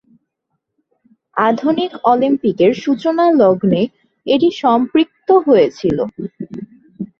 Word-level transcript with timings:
আধুনিক 1.37 1.91
অলিম্পিকের 2.05 2.71
সূচনালগ্নে 2.83 3.81
এটি 4.25 4.49
সম্পৃক্ত 4.61 5.27
হয়েছিল। 5.47 5.97